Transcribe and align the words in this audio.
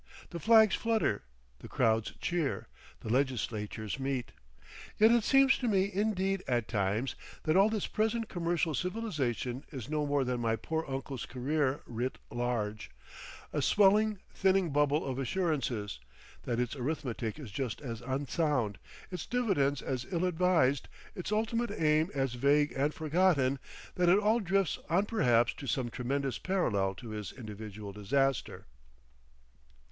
The 0.31 0.39
flags 0.39 0.73
flutter, 0.73 1.21
the 1.59 1.67
crowds 1.67 2.13
cheer, 2.19 2.67
the 3.01 3.09
legislatures 3.09 3.99
meet. 3.99 4.31
Yet 4.97 5.11
it 5.11 5.23
seems 5.23 5.59
to 5.59 5.67
me 5.67 5.91
indeed 5.93 6.43
at 6.47 6.67
times 6.67 7.13
that 7.43 7.55
all 7.55 7.69
this 7.69 7.85
present 7.85 8.27
commercial 8.27 8.73
civilisation 8.73 9.63
is 9.71 9.91
no 9.91 10.07
more 10.07 10.23
than 10.23 10.39
my 10.41 10.55
poor 10.55 10.83
uncle's 10.87 11.27
career 11.27 11.81
writ 11.85 12.17
large, 12.31 12.89
a 13.53 13.61
swelling, 13.61 14.17
thinning 14.33 14.71
bubble 14.71 15.05
of 15.05 15.19
assurances; 15.19 15.99
that 16.45 16.59
its 16.59 16.75
arithmetic 16.75 17.37
is 17.37 17.51
just 17.51 17.79
as 17.79 18.01
unsound, 18.01 18.79
its 19.11 19.27
dividends 19.27 19.83
as 19.83 20.07
ill 20.09 20.25
advised, 20.25 20.87
its 21.13 21.31
ultimate 21.31 21.69
aim 21.69 22.09
as 22.15 22.33
vague 22.33 22.73
and 22.75 22.95
forgotten; 22.95 23.59
that 23.93 24.09
it 24.09 24.17
all 24.17 24.39
drifts 24.39 24.79
on 24.89 25.05
perhaps 25.05 25.53
to 25.53 25.67
some 25.67 25.91
tremendous 25.91 26.39
parallel 26.39 26.95
to 26.95 27.09
his 27.09 27.31
individual 27.33 27.93
disaster... 27.93 28.65